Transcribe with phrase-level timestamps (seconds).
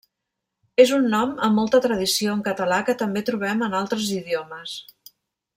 [0.83, 4.79] És un nom amb molta tradició en català que també trobem en altres idiomes.